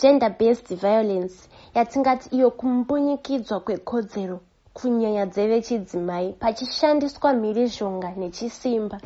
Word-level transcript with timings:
gender 0.00 0.30
based 0.38 0.68
violence 0.76 1.48
yatingati 1.74 2.26
iyo 2.36 2.50
kumbunyikidzwa 2.50 3.60
kwekodzero 3.60 4.40
kunyanya 4.76 5.24
dzevechidzimai 5.26 6.32
pachishandiswa 6.42 7.32
mhirizhonga 7.40 8.10
nechisimba. 8.20 9.00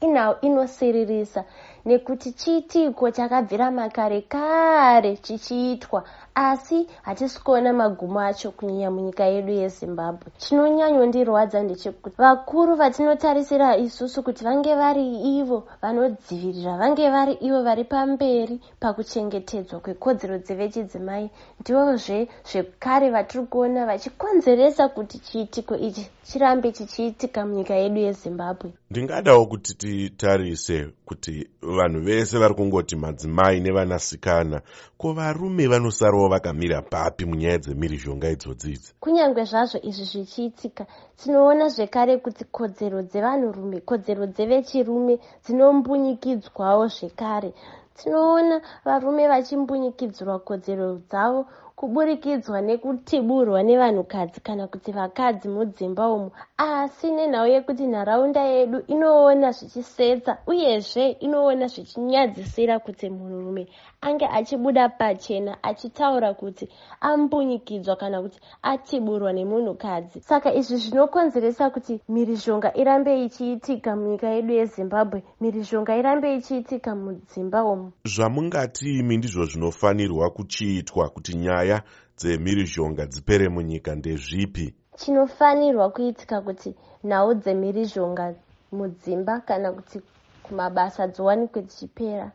Inhau 0.00 0.34
inosiririsa 0.40 1.44
nekuti 1.84 2.32
chiitiko 2.32 3.10
chakabvira 3.10 3.70
makare 3.70 4.20
kare 4.22 5.16
chichiitwa 5.16 6.04
asi 6.34 6.86
hatisi 7.02 7.40
kuona 7.44 7.72
magumo 7.72 8.20
acho 8.20 8.50
kunyanya 8.50 8.90
munyika 8.90 9.24
yedu 9.24 9.52
yezimbabwe. 9.52 10.26
Chinonyanyondirwadza 10.38 11.62
ndechekuti 11.62 12.16
vakuru 12.18 12.74
vatinotarisira 12.76 13.76
isusu 13.76 14.22
kuti 14.22 14.44
vange 14.44 14.74
vari 14.74 15.38
ivo 15.38 15.64
vanodzivirira 15.82 16.76
vange 16.76 17.10
vari 17.10 17.32
ivo 17.32 17.62
vari 17.62 17.84
pamberi 17.84 18.60
pakuchengetedzwa 18.80 19.80
kwekodzero 19.80 20.38
dzevechidzimai 20.38 21.30
ndivozve 21.60 22.28
zvekare 22.48 23.10
vatiri 23.10 23.44
kuona 23.46 23.86
vachikonzeresa 23.86 24.88
kuti 24.88 25.18
chiitiko 25.18 25.76
ichi 25.76 26.10
chirambe 26.24 26.72
chichiitika 26.72 27.46
munyika 27.46 27.74
yedu 27.74 28.00
yezimbabwe. 28.00 28.72
Ndingadawo 28.90 29.46
kuti 29.46 29.74
titarise 29.74 30.88
kuti 31.12 31.48
vanhu 31.62 32.00
vese 32.00 32.38
vari 32.38 32.54
kungoti 32.54 32.96
madzimai 32.96 33.60
nevanasikana 33.60 34.60
ko 34.98 35.12
varume 35.12 35.66
vanosarawo 35.66 36.28
vakamira 36.28 36.82
papi 36.82 37.24
munyaya 37.24 37.58
dzemhirizhonga 37.58 38.30
idzodzidzi 38.30 38.94
kunyange 39.00 39.44
zvazvo 39.44 39.78
izvi 39.82 40.04
zvichiitika 40.04 40.86
tinoona 41.16 41.68
zvekare 41.68 42.16
kuti 42.24 42.44
kodzero 42.44 43.02
dzevanhurume 43.02 43.80
kodzero 43.80 44.26
dzevechirume 44.26 45.18
dzinombunyikidzwawo 45.44 46.88
zvekare 46.96 47.52
tinoona 47.98 48.56
varume 48.84 49.24
vachimbunyikidzirwa 49.32 50.36
kodzero 50.46 50.86
dzavo 51.10 51.40
kuburikidzwa 51.82 52.58
nekutiburwa 52.68 53.60
nevanhukadzi 53.68 54.38
kana 54.46 54.64
kuti 54.72 54.90
vakadzi 54.98 55.48
mudzimba 55.54 56.04
umo 56.14 56.30
asi 56.56 57.10
nenhau 57.16 57.46
yekuti 57.54 57.84
nharaunda 57.86 58.42
yedu 58.54 58.78
inoona 58.94 59.48
zvichisetsa 59.56 60.32
uyezve 60.50 61.04
inoona 61.26 61.66
zvichinyadzisira 61.74 62.78
kuti 62.78 63.10
munhurume 63.10 63.66
ange 64.06 64.26
achibuda 64.26 64.88
pachena 64.88 65.52
achitaura 65.62 66.34
kuti 66.34 66.68
ambunyikidzwa 67.00 67.96
kana 67.96 68.22
kuti 68.22 68.38
atiburwa 68.62 69.32
nemunhukadzi. 69.32 70.20
Saka 70.20 70.54
izvi 70.54 70.76
zvinokonzeresa 70.76 71.70
kuti 71.70 72.00
mhirizhonga 72.08 72.74
irambe 72.76 73.24
ichiitika 73.24 73.96
munyika 73.96 74.28
yedu 74.28 74.52
yezimbabwe 74.52 75.22
mhirizhonga 75.40 75.96
irambe 75.96 76.36
ichiitika 76.36 76.94
mudzimba 76.94 77.60
umo 77.82 77.92
zvamungati 78.14 78.98
imi 78.98 79.16
ndizvo 79.16 79.44
zvinofanirwa 79.50 80.30
kuchiitwa 80.36 81.04
kuti 81.14 81.32
nyaya 81.36 81.82
dzemhirizhonga 82.18 83.06
dzipere 83.06 83.46
munyika 83.54 83.90
ndezvipi? 83.94 84.66
Chinofanirwa 84.96 85.90
kuitika 85.94 86.36
kuti 86.46 86.70
nhau 87.04 87.34
dzemhirizhonga 87.34 88.34
mudzimba 88.76 89.34
kana 89.48 89.68
kuti 89.76 89.98
kumabasa 90.44 91.02
dziwanikwe 91.12 91.60
dzichipera. 91.62 92.26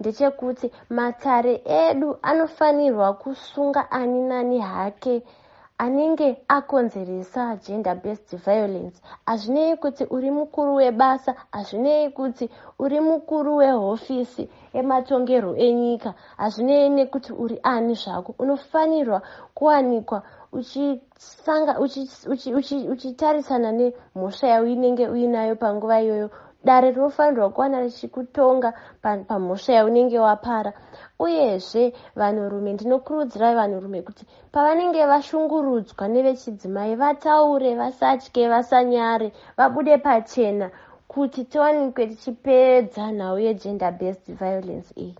Ndechekuti 0.00 0.66
matare 0.90 1.54
edu 1.66 2.16
anofanirwa 2.22 3.08
kusunga 3.14 3.90
ani 3.90 4.20
nani 4.30 4.58
hake 4.60 5.22
anenge 5.78 6.36
akonzeresa 6.48 7.56
gender 7.64 7.94
based 7.94 8.36
violence. 8.44 9.00
Hazvinei 9.26 9.76
kuti 9.76 10.04
uri 10.10 10.30
mukuru 10.30 10.74
webasa 10.74 11.34
hazvinei 11.52 12.10
kuti 12.10 12.50
uri 12.78 13.00
mukuru 13.00 13.56
wehofisi 13.56 14.48
ematongerwo 14.72 15.56
enyika. 15.56 16.14
Hazvinei 16.36 16.88
nekuti 16.90 17.32
uri 17.32 17.60
ani 17.62 17.94
zvako. 17.94 18.34
Unofanirwa 18.38 19.22
kuwanikwa 19.54 20.22
uchitarisana 22.90 23.72
nemhosva 23.72 24.48
yauinenge 24.48 25.08
uinayo 25.08 25.56
panguva 25.56 26.02
iyoyo 26.02 26.30
dare 26.64 26.90
rinofanirwa 26.90 27.50
kuwana 27.50 27.80
richikutonga 27.80 28.72
pamhosva 29.02 29.72
yaunenge 29.78 30.18
wapara. 30.18 30.72
Uyezve 31.18 31.92
vanhurume 32.16 32.72
ndinokurudzira 32.72 33.54
vanhurume 33.54 34.02
kuti 34.02 34.22
pavanenge 34.52 35.06
vashungurudzwa 35.06 36.04
nevechidzimai 36.08 36.94
vataure 37.02 37.70
vasatye 37.80 38.48
vasanyare 38.52 39.28
vabude 39.58 39.94
pachena 39.98 40.70
kuti 41.08 41.44
tiwanikwe 41.50 42.06
tichipedza 42.06 43.12
nhau 43.12 43.38
yegender 43.38 43.92
based 44.00 44.26
violence 44.40 44.90
iyi 44.96 45.14